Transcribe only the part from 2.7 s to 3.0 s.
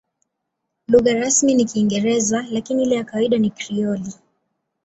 ile